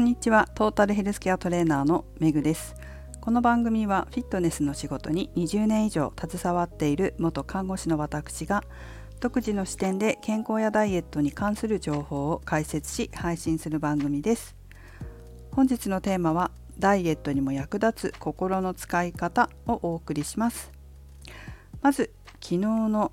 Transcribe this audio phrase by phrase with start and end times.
[0.00, 0.48] んにちは。
[0.54, 2.74] トータルヘルスケアトレーナーのめぐです。
[3.20, 8.64] この番組はフィットネスの仕事に20年以上携わっている元看護師の私が
[9.20, 14.56] 独自の視点で健康やダイエットに関する情報を解説し配信する番組です。
[15.52, 20.72] 本日のテーマはダイエットにも役立つ心の使い方をお送りします。
[21.82, 22.10] まず
[22.40, 23.12] 昨日の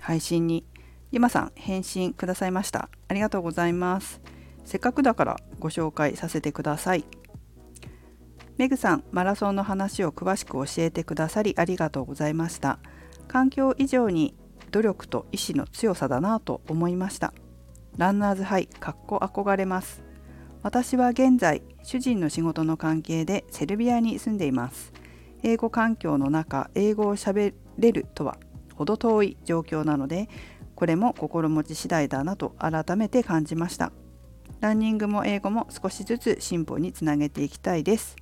[0.00, 0.66] 配信に
[1.12, 2.88] ゆまさん返信くださいました。
[3.06, 4.20] ありがとうございます。
[4.68, 7.06] せっかくだからご紹介させてください。
[8.58, 12.78] メグさんマラソンの話を詳しく教えてくださりありがとうございました。
[13.28, 14.34] 環境以上に
[14.70, 17.32] 努力と意志の強さだなと思いました。
[17.96, 20.02] ランナーズハイかっこ憧れます。
[20.62, 24.92] 私は現在主人の仕事の関係でセルビアに住んでいます。
[25.42, 28.36] 英語環境の中英語をしゃべれるとは
[28.74, 30.28] 程遠い状況なので
[30.74, 33.92] これも心持ち次第だなと改めて感じました。
[34.60, 38.16] ランニングも英語も少しずつ進歩につなげていきたいです。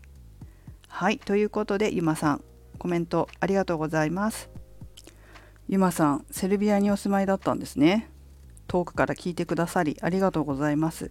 [0.87, 2.45] はいということでゆまさん
[2.79, 4.51] コメントありがとうございます。
[5.67, 8.11] ゆまさんセルビアにお住まいだったんですね。
[8.67, 11.11] 遠くから聞いてくださりありがとうございます。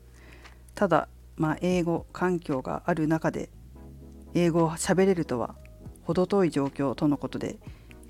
[0.76, 3.50] ただまあ英語環境がある中で
[4.36, 5.56] 英語を喋れるとは
[6.04, 7.58] 程遠い状況とのことで、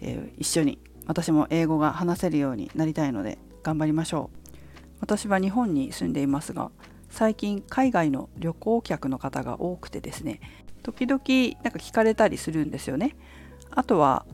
[0.01, 4.37] えー、一緒に私も英語が話せるようになりたいので頑張りましょう。
[4.99, 6.71] 私は日本に住んでいますが
[7.15, 10.41] 最近海外の旅行客の方が多くてですね
[10.83, 11.21] 時々
[11.63, 13.15] なんか聞かれたりするんですよね。
[13.71, 14.25] あとは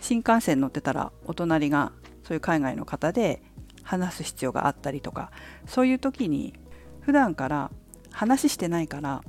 [0.00, 1.92] 新幹線乗ってたらお隣が
[2.24, 3.40] そういう海外の方で
[3.84, 5.30] 話す必要があったりとか
[5.64, 6.54] そういう時に
[7.02, 7.70] 普段から
[8.10, 9.22] 話してないから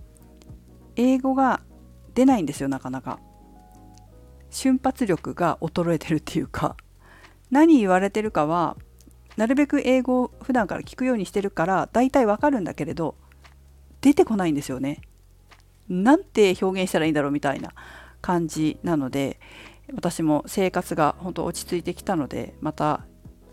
[0.96, 1.62] 英語が
[2.16, 3.20] 出ないんですよなかなか。
[4.50, 6.76] 瞬発力が衰えてるっていうか
[7.52, 8.78] 何言われてるかは
[9.38, 13.16] なるべく英語を普段から聞くようにしてるから大体わかるんだけれど
[14.02, 15.02] 出てこないんですよね。
[15.90, 17.74] なんて表現したらいいんだろうみたいな
[18.22, 19.40] 感じなので
[19.94, 23.06] 私も生活が本当落ち着いてきたのでまた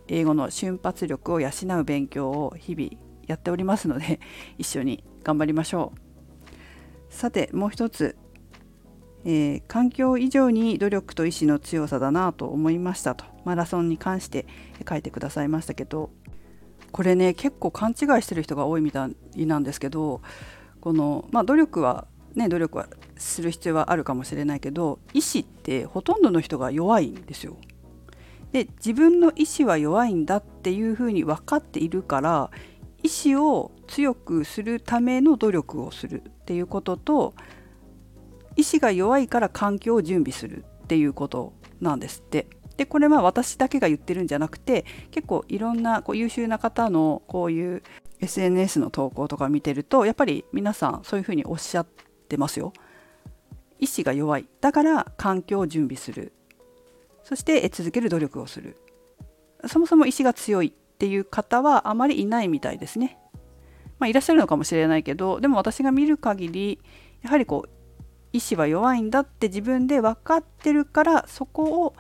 [0.09, 2.91] 英語の瞬発力を養う勉強を日々
[3.27, 4.21] やっておりますので
[4.59, 6.01] 一緒に頑張りましょう。
[7.13, 8.17] さてもう一つ
[9.25, 14.47] えー、環境以上に努力と意志の強さだなと思いましたとマラソンに関して
[14.89, 16.11] 書いてくださいましたけど
[16.93, 20.23] これね結構勘違いしてる人が多いみたいなんですけど
[20.81, 27.57] この、まあ、努力はね努力はする必要はあるかもしれないけど意志ってほとんどの人が弱いんですよ。
[28.53, 32.51] で自分の意志は弱いんだっていうふうに分かっているから
[33.03, 37.35] 意志を強くするための努力をするっていうことと
[38.57, 42.49] 意志が弱いから環境を準備するっていうことなんですって。
[42.81, 47.83] でこれは私だけが言ってるんじゃなくて結構いろんなこう優秀な方のこういう
[48.21, 51.87] SNS の投稿とか見てるとやっぱり皆さんそういうふうにおっしゃっ
[52.31, 52.73] てますよ。
[53.81, 56.33] 意志が弱いだから環境を準備する
[57.23, 58.79] そして続ける努力をする
[59.67, 63.19] そもそも意志が強いっていう方はあまりいないみたいですね。
[63.99, 66.81] まあ、いらっしゃるのかもしれないけどでも私が見る限り
[67.21, 67.71] やはりこう
[68.33, 71.95] 意志は弱いんだって自分で分かってるからそこを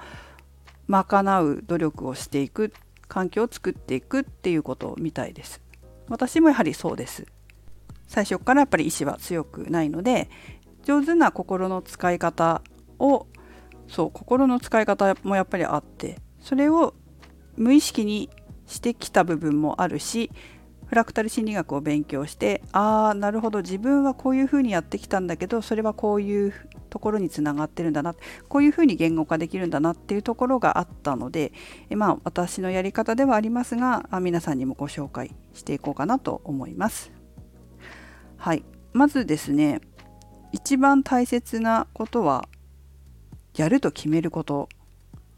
[0.90, 2.72] 賄う努力をしていく
[3.06, 5.60] 環境を作っていくっていうことみたいです。
[6.08, 7.26] 私もやはりそうです。
[8.08, 10.28] 最初からやっぱり意志は強くないので
[10.82, 12.62] 上手な心の使い方
[12.98, 13.28] を
[13.86, 16.94] そう心の使い方もやっぱりあってそれを
[17.56, 18.28] 無意識に
[18.66, 20.30] してきた部分もあるし
[20.86, 26.54] フラクタル心理学を勉強してああなるほど自分はこういうふうにやってきたんだけどそれはこういう
[26.90, 28.14] ところにつながってるんだな
[28.48, 31.52] こういうふうに言語化できるんだなっていうところがあったので
[31.88, 37.12] えまあ私のやり方ではありますが皆さんにもご紹介していこうかなと思います。
[38.36, 39.80] はいまずですね
[40.52, 42.48] 一番大切なことは
[43.56, 44.68] やると決めること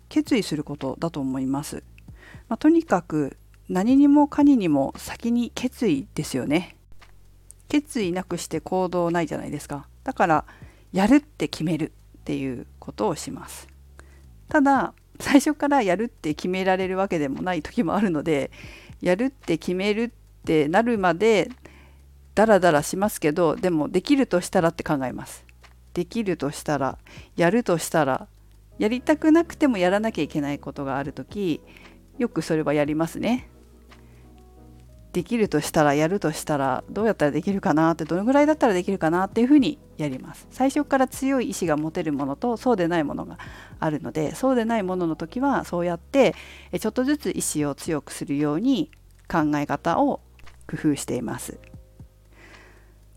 [0.08, 1.84] 決意することだと思います。
[2.48, 3.36] まあ、とにかく
[3.68, 6.76] 何にもかににも先に決意ですよね
[7.68, 10.44] 決意なくして行動ないじゃないですかだから
[10.92, 13.68] やるって決めるっていうことをします。
[14.48, 18.50] ただ最初からやるって決められるわけでもない時もあるので
[19.00, 20.10] やるって決めるっ
[20.44, 21.48] てなるまで
[22.34, 25.44] ダラダラしますけどでもできるとしたらって考えます。
[25.94, 26.98] できるとしたら
[27.36, 28.26] やるとしたら
[28.78, 31.60] やりたくなくてもやらなきゃいけないことがある時
[32.18, 33.48] よくそれはやりますね。
[35.12, 40.46] できるとしたらやるとしたらどうやったらできるかなってどのぐらいだったらできるかなっていうふうにやります。
[40.50, 43.38] 最初から強い意志が持てるものとそうでないものが
[43.78, 46.34] あるのでそうでないものの時はそうやって
[46.80, 48.90] ちょっとずつ意志を強くするように
[49.28, 50.20] 考え方を
[50.66, 51.58] 工夫しています。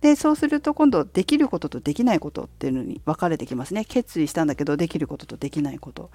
[0.02, 3.86] でそうすると今度できることとできないことっていうのに分かれてきますね。
[3.86, 6.12] 決意したんだけどできることとできないこと。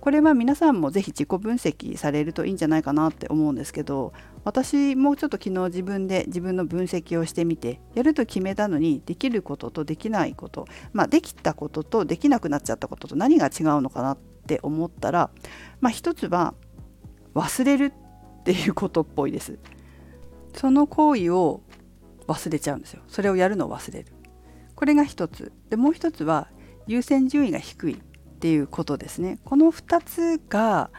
[0.00, 4.12] これは皆さんも是非自己分析されるといいんじゃないかなって思うんですけど
[4.44, 15.30] 私もちょっと昨日自分で自分の分析をしてみてやると決めたのにできることとできないことまあできたこととできなくなっちゃったことと何が違うのかなって思ったら
[15.80, 16.54] まあ一つは
[17.34, 17.92] 忘れる
[18.40, 19.58] っていうことっぽいです。
[20.54, 21.62] その行為を
[22.26, 23.02] 忘れちゃうんですよ。
[23.08, 24.12] それをやるのを忘れる。
[24.76, 25.52] これが一つ。
[25.70, 26.48] でもう一つは
[26.86, 27.98] 優先順位が低いっ
[28.38, 29.38] ていうことですね。
[29.44, 30.90] この2つが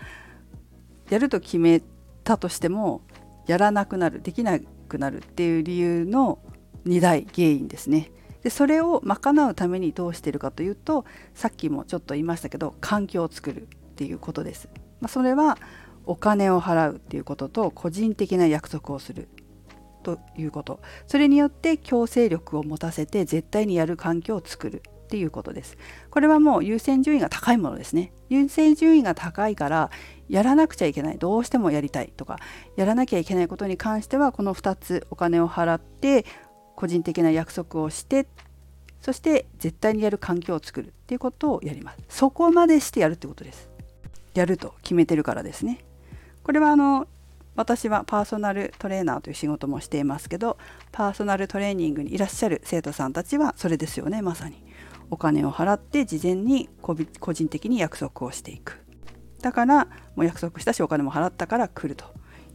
[1.09, 1.81] やると決め
[2.23, 3.01] たとしても
[3.47, 6.39] やらなくなるできなくなるっていう理由の
[6.85, 8.11] 2大原因ですね。
[8.43, 13.65] でそれを賄うためにどうしてるかというとさっきもちょっと言いましたけど環境を作るっ
[13.95, 14.69] ていうことです、
[15.01, 15.57] まあ、それは
[16.05, 19.29] お金を払うっていうことと個人的な約束をする
[20.03, 20.79] ということ。
[21.07, 24.83] それによって強制力を持たせて絶対にやる環境を作る。
[25.05, 25.77] っていうことです。
[26.09, 28.11] これはもう優先順位が高いものですね。
[28.29, 29.91] 優先順位が高いから
[30.27, 31.17] やらなくちゃいけない。
[31.17, 32.39] どうしてもやりたいとか
[32.75, 36.25] やらなきゃいけないことに関してはこの2つお金を払って
[36.75, 38.27] 個人的な約束をして
[38.99, 40.87] そして絶対にやる環境を作る。
[40.87, 41.99] っていうことをやります。
[42.09, 43.69] そこまでしてやるってことです。
[44.33, 45.85] やると決めてるからですね。
[46.43, 47.07] これはあの
[47.55, 50.57] 私はパーソナルトレーナーという仕事もしていますけど
[50.91, 54.64] パーソナルトレーニングにいらっしゃる生徒さんたちはそれですよねまさに。
[55.09, 56.95] お金を払って事前に個
[57.33, 58.83] 人的に約束をしていく。
[59.41, 59.85] だから
[60.15, 62.05] もう約束したしお金も払ったから来ると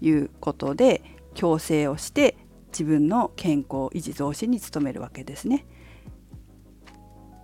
[0.00, 1.02] いうことで
[1.34, 2.36] 強制をして
[2.72, 5.66] 自分の健康維持増進に努めるわけですね。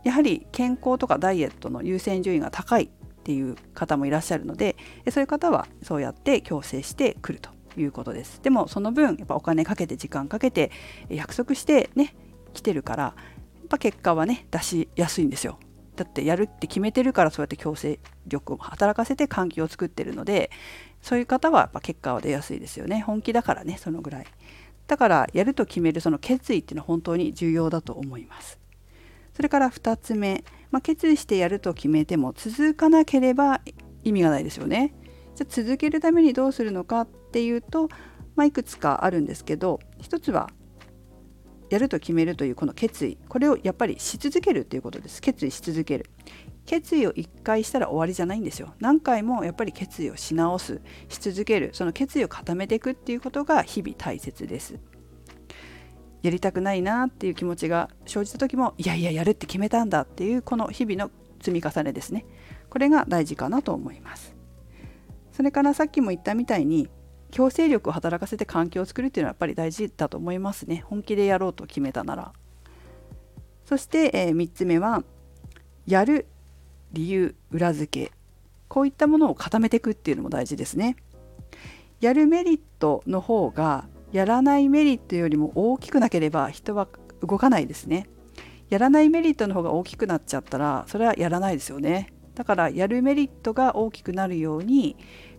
[0.05, 2.88] やはり健康とかダイエットの優先順位が高いっ
[3.25, 4.76] ていう方もいらっしゃるので
[5.11, 8.41] そういう方はそうやって強制してくるということです。
[8.43, 10.70] でもその分やっぱお金かけて時間かけて
[11.08, 12.14] 約束してね
[12.55, 13.14] 来てるから
[13.67, 15.59] ぱ結果はね出しやすいんですよ。
[15.97, 20.51] だってやるって決めてるからそうやって強制力を働かせて環境を作ってるので
[21.01, 23.01] そういう方はやっぱ結果は出やすいですよね。
[23.01, 24.27] 本気だからねそのぐらい。
[24.87, 28.59] だからやると決めるその決意っていうのは本当に重要だと思います。
[29.35, 30.45] それから2つ目。
[30.71, 33.61] まあ、決意してやると決めても続かなければ
[34.03, 34.95] 意味がないですよね。
[35.37, 37.89] じゃ続けるためにどうするのかっていうと、
[38.35, 40.51] まあ、いくつかあるんですけど一つは
[41.69, 45.21] やると決めるというこの決意これをやっぱりし続けるということです。
[45.21, 46.11] 決意し続ける。
[46.65, 48.75] 決意を1回したら終わりじゃないんですよ。
[48.81, 51.71] 何回もやっぱり決意をし直すし続ける。
[51.73, 54.79] その決意を固めていくっていうことが日々大切です。
[56.23, 61.11] やりたくないなっていう気持ちが生じた時もいやいややるって決めたんだっていうこの日々の
[61.41, 62.25] 積み重ねですね。
[62.69, 64.35] これが大事かなと思います。
[65.33, 66.89] それからさっきも言ったみたいに
[67.31, 70.84] 強制力を働かせて環境を作るっていうのはやっぱり大事だと思いますね。
[70.87, 72.32] 本気でやろうと決めたなら。
[73.64, 75.02] そして、えー、3つ目は
[75.87, 76.26] やる
[76.93, 78.12] 理由裏付け。
[78.69, 80.96] こういったものを固めていくっていうのも大事ですね。
[82.00, 86.88] やるメリットの方がやらないメリットよりも大きくなければ人は
[87.22, 88.08] 動かないですね。
[88.69, 92.12] やらないメリットの方が大きくなっちゃったらそれはやらないですよね。
[92.34, 94.96] だからやるメリットが大きくなるように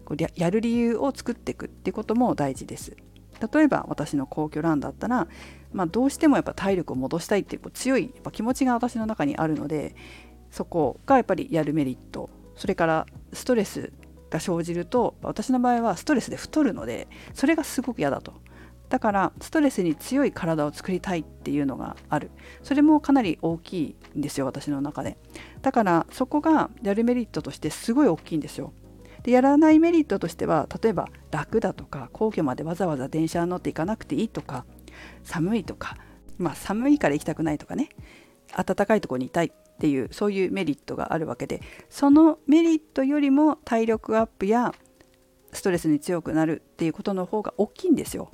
[0.08, 2.96] こうやる理由を作っていくっていうことも大事です。
[3.54, 5.28] 例えば私の皇居ランだったら、
[5.74, 9.96] まあ、どうしてもやっぱ体力を戻したいっていう強いやっぱ気持ちが私の中にあるので
[10.50, 12.30] そこがやっぱりやるメリット。
[12.56, 13.92] それからストレス
[14.30, 18.34] が生じると私の場合はストレスで太るのでそれがすごく嫌だと。
[18.88, 22.32] だからストレスに強い体を作りたいっていうのがある。
[22.64, 25.18] それもかなり大きいんですよ私の中で。
[25.62, 28.72] だからそこがやるメリットとしてすごい大きいんですよ。
[29.24, 34.66] でやらないメリットとしては例えば楽だとか皇居までわざわざ電車に乗って行かなくていいとか
[35.24, 35.98] 寒いとか
[36.38, 37.90] まあ寒いから行きたくないとかね
[38.56, 44.74] 暖かいとこにいたいっていうそういうメリットがあるわけでそのメリットよりも体力アップや
[45.54, 48.32] ストレスに強くなるっていうことの方が大きいんですよ。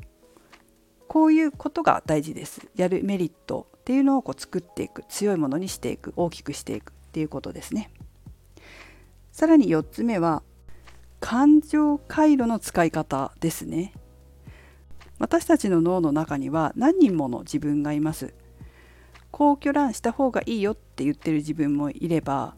[1.08, 2.68] こういうことが大事です。
[2.76, 7.92] やるメリットっていうのをこう作っていく強いものにしていく大きくしていくっていうことですね。
[9.32, 10.44] さらに4つ目は
[11.24, 13.94] 感情回路の使い方ですね。
[15.20, 18.34] 私たちの脳の中には何人もの自分がいます。
[19.32, 22.58] 皇居ランした方がいいよって言ってる自分もいれば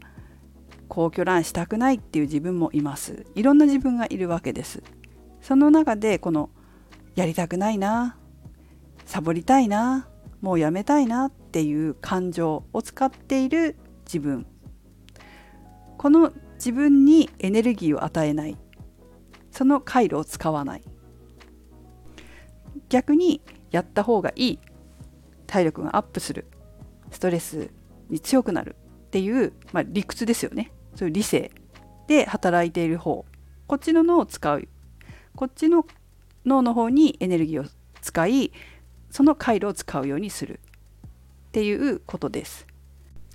[0.88, 3.24] 皇居ランしたくないっていう自分もいます。
[3.36, 4.82] いろんな自分がいるわけです。
[5.40, 6.50] その中でこの
[7.14, 8.16] やりたくないな
[9.04, 10.08] サボりたいな
[10.40, 14.44] もうやめたいなっていう感情を使っている自分。
[15.98, 18.56] この自分にエネルギーを与えない。
[19.50, 20.82] その回路を使わない。
[22.88, 24.58] 逆にやった方がいい
[25.46, 26.46] 体力がアップする。
[27.10, 27.70] ストレス
[28.10, 30.72] に強くなるっていう、まあ、理屈ですよね。
[30.94, 31.50] そういう理性
[32.08, 33.24] で働いている方。
[33.66, 34.68] こっちの脳を使う。
[35.34, 35.86] こっちの
[36.44, 37.68] 脳の方にエネルギーを
[38.00, 38.52] 使い
[39.10, 40.60] その回路を使うようにする
[41.48, 42.66] っていうことです。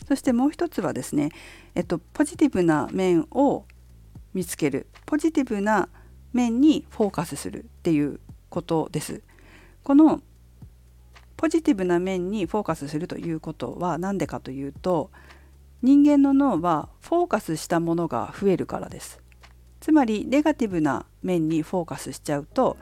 [0.07, 1.29] そしてもう一つはですね、
[1.75, 3.65] えっと、ポジティブな面を
[4.33, 5.89] 見つけるポジティブな
[6.33, 9.21] 面にフォーカスするっていうことです。
[9.83, 10.21] この
[11.37, 15.09] ポジティブな面にフォーカスするということは何でかというと
[15.81, 19.19] 人間の脳はフォーカスしたものが増えるからです。
[19.79, 22.77] つまりネガティブな面にフォーカスしちゃうと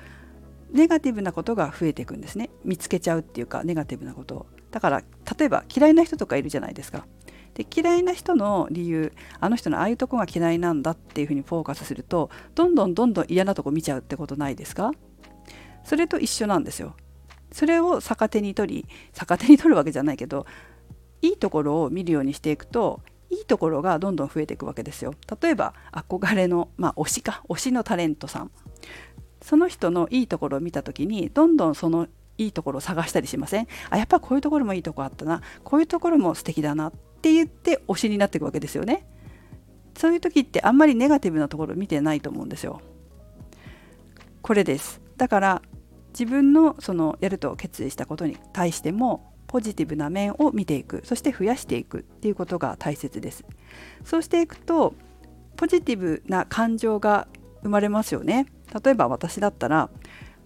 [0.72, 5.03] ネガティブなことが増えていくんですね見つけちゃうっていうかネガティブなことをだから
[5.39, 7.08] 例えば嫌いな人とかいるじゃないですか
[7.60, 9.12] で嫌いな人の理由
[9.42, 14.92] あの人のああいうとこが嫌いなんだっていうふうにフォーカスするとどんどんどんどん嫌なとこ見ちゃうってことないですか？
[15.84, 16.96] それと一緒なんですよ。
[17.51, 20.46] それを逆手に取り逆手に取るわけじゃないけど
[21.22, 25.13] いいところを見るようにしていくといいところがどんどん増えていくわけですよ。
[25.42, 28.51] 例えば憧れのまあ推しか推しのタレントさん。
[29.42, 33.68] その人のいいところを見た時にどんどんそのいいところを探したりしません？
[33.89, 35.42] あやっぱこういうところもいいとこあったな。
[35.66, 36.88] こういうところも素敵だな。
[36.88, 39.06] っって言って推しになっていくわけですよね。
[39.98, 42.80] そういう時ってあんまりネガティブなところ見てないと思うんですよ。
[44.42, 45.02] これです。
[45.18, 45.62] だから
[46.14, 51.02] 自分のそのやると決意したことに対してもポジティブな面を見ていく。
[51.04, 53.44] そして増やしていくっていうことが大切です。
[54.06, 54.94] そうしていくと
[55.58, 57.28] ポジティブな感情が
[57.64, 58.46] 生まれますよね。
[58.82, 59.90] 例えば私だったら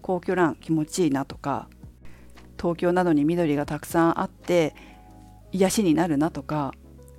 [0.02, 1.68] 皇居ラン気持ちいいなとか
[2.58, 4.74] 東京などに緑がたくさんあって
[5.54, 6.74] 癒しになるなとか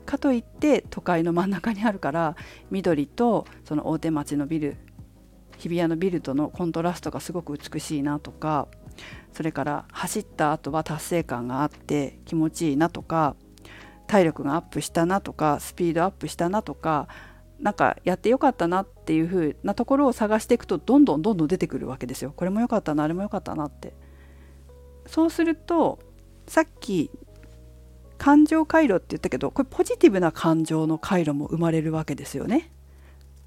[0.05, 2.35] かといって都会の真ん中にあるから
[2.69, 4.77] 緑とその大手町のビル
[5.57, 8.67] 日比谷のビルとのコントラストがすごく美しいなとか
[9.33, 13.35] それから走った後は達成感があって気持ちいいなとか
[14.07, 17.07] 体力がアップしたなとかスピードアップしたなとか
[17.59, 22.33] なんかやってよかったなっていう風なところを探していくとどんどんどんどん出てくるわけですよ。
[22.35, 23.93] これも良かったなあれも良かったなって。
[25.07, 25.99] そうすると
[26.47, 27.09] さっき
[28.25, 32.71] 感情回路って言ったけどこれポジティブな感情の回路も生まれるわけですよね。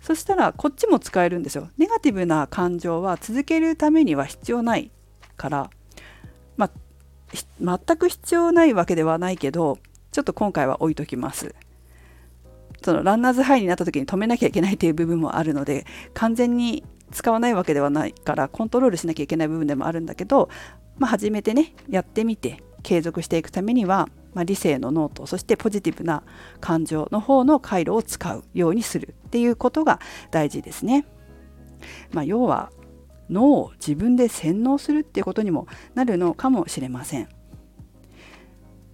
[0.00, 1.68] そしたらこっちも使えるんですよ。
[1.78, 4.92] ネガティブな感情は続けるためには必要ない
[5.36, 5.70] から、
[6.56, 6.70] ま、
[7.60, 9.78] 全く必要ないわけではないけど
[10.12, 11.56] ちょっと今回は置いときます。
[12.80, 20.48] そのランナーズハイになった時に止めなきゃいけないという部分もあるので完全に使わないわけではないからコントロールしなきゃいけない部分でもあるんだけど、
[20.98, 26.22] まあ、初めてねやってみて継続していくためには、まあ、理性の脳とそしてポジティブな
[26.58, 31.04] 感情の方の回路を使うようにするっていうことが大事ですね。
[32.12, 32.72] まあ、要は
[33.28, 37.28] 脳を自分で洗脳するっていうことにもなるのかもしれません。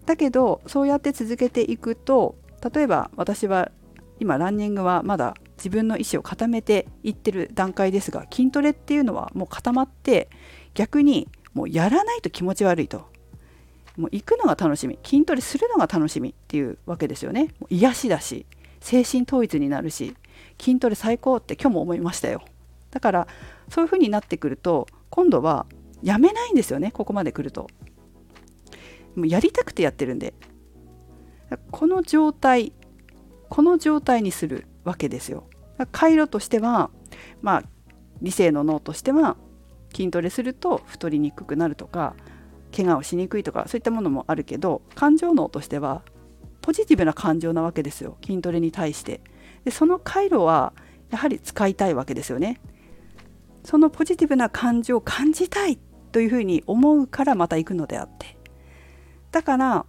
[0.07, 2.35] だけどそうやって続けていくと
[2.75, 3.71] 例えば私は
[4.19, 10.29] 今ランニングはまだ自分の意思を固めていってる段階ですが筋トレっていうのはもう固まって
[10.75, 13.14] 逆にもうやらないと気持ち悪いと
[13.97, 17.55] もう行くのが楽しみ筋トレするのが楽しみっていうわけですよね。
[17.61, 18.47] もう癒しだし
[18.81, 20.15] 精神統一になるし
[20.61, 22.43] 筋トレ最高って今日も思いましたよ。
[22.91, 23.29] だから
[23.69, 25.67] そういう風になってくると今度は
[26.03, 27.69] やめないんですよねここまで来ると。
[29.15, 30.35] もうやりたくてやってるんで。
[31.71, 32.73] この状態
[33.49, 35.45] この状態にするわけですよ。
[35.93, 36.91] 回路としては
[37.43, 37.63] まあ
[38.23, 39.37] 理性の脳としては
[39.95, 42.17] 筋トレすると太りにくくなるとか
[42.75, 46.03] 怪我をしにくいとかそういったものもあるけど感情脳としては
[46.61, 48.17] ポジティブな感情なわけですよ。
[48.25, 49.21] 筋トレに対して。
[49.65, 50.73] でその回路は
[51.11, 52.59] やはり使いたいわけですよね。
[53.65, 55.79] そのポジティブな感情を感じたい
[56.11, 58.39] というふうに思うからまた行くのであって。
[59.31, 59.85] だから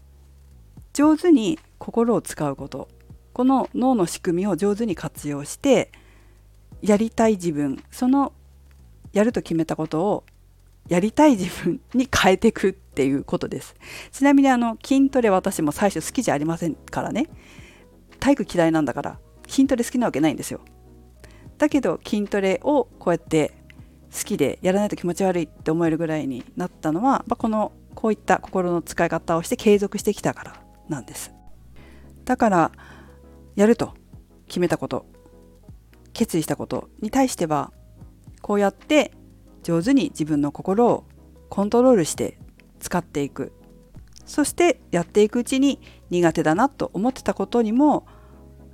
[0.91, 2.89] 上手に心を使うこと。
[3.31, 5.91] この脳の仕組みを上手に活用して
[6.81, 8.31] やりたい自分その
[9.11, 10.23] やると決めたことを
[10.87, 13.75] やりたい自分に変えていくっていうことです。
[14.11, 17.27] ちなみにあの筋トレ私も最初好きじゃありませんからね。
[18.19, 20.61] 体育嫌いなんだから筋トレ好きなわけないんですよ。
[21.57, 23.53] だけど筋トレをこうやって
[24.13, 31.33] 好きでやらないと気持ち悪いって思えるぐらいになったのは、まあ、このこういった心の使い方をして継続してきたからなんです。
[32.25, 32.71] だから
[33.55, 33.93] やると
[34.47, 35.05] 決めたこと
[36.13, 37.71] 決意したことに対しては
[38.41, 39.11] こうやって
[39.65, 41.05] 上手に自分の心を
[41.49, 42.37] コントロールして
[42.79, 43.51] 使っていく。
[44.23, 45.79] そしてやっていくうちに
[46.11, 48.05] 苦手だなと思ってたことにも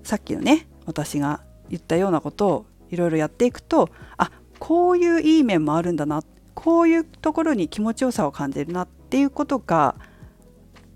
[0.03, 9.95] さっきのね私が言ったようなことをいろいろやっていくとあこういういい面もあるんだなこういうところに気持ちよさを感じるなっていうことが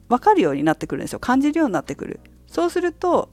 [0.08, 1.20] 分かるようになってくるんですよ。
[1.20, 2.20] 感じるようになってくる。
[2.48, 3.30] そうすると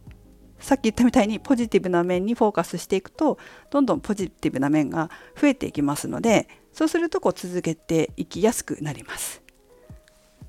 [0.63, 3.39] さっき言ったみたいにポジティブな面にフォーカスしていくと
[3.71, 9.43] どんどんポジティブな面が増えていきますのでそうするとこう続けていきやすくなります。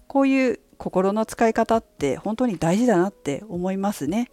[0.08, 4.30] こういう心の使い方って本当に大事だなって思いますね。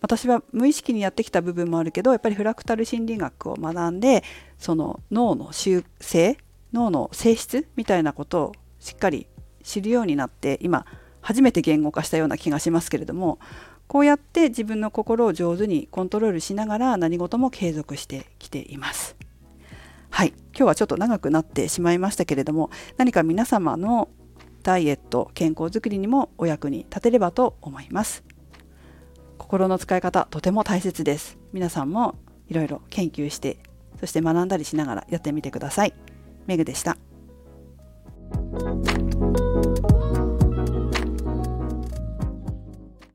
[0.00, 4.22] 私は無意識にやってきた部分もあるけどやっぱりフラクタル心理学を学んで
[4.58, 6.38] その脳の習性
[6.72, 9.26] 脳の性質みたいなことをしっかり
[9.62, 10.86] 知るようになって今
[11.20, 13.38] 初めて言語化したような気がしますけれども
[13.90, 19.16] こうやって自分の心を上手にコントロールしながら何事も継続してきています。
[20.10, 20.28] はい。
[20.28, 24.08] 今日はちょっと長くなってしまいましたけれども何か皆様の
[24.62, 28.22] ダイエット健康づくりにもお役に立てればと思います。
[29.38, 31.36] 心の使い方とても大切です。
[31.52, 32.14] 皆さんも
[32.46, 33.58] いろいろ研究して
[33.98, 35.94] そして学んだりしながらやってみてください。
[36.46, 36.96] メグでした。